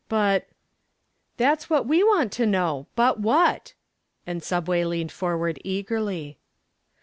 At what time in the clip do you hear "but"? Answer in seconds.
0.09-0.47, 2.95-3.19